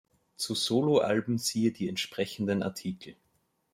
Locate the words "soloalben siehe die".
0.55-1.87